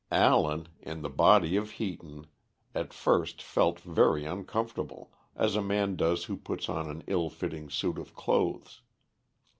[0.11, 2.25] Allen, in the body of Heaton,
[2.73, 7.69] at first felt very uncomfortable, as a man does who puts on an ill fitting
[7.69, 8.81] suit of clothes.